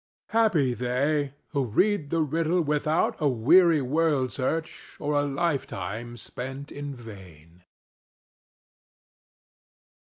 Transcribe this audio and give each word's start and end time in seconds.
Happy 0.29 0.73
they 0.73 1.35
who 1.49 1.63
read 1.63 2.09
the 2.09 2.21
riddle 2.23 2.59
without 2.59 3.15
a 3.21 3.27
weary 3.27 3.83
world 3.83 4.31
search 4.33 4.95
or 4.97 5.13
a 5.13 5.21
lifetime 5.21 6.17
spent 6.17 6.71
in 6.71 6.95
vain! 6.95 7.61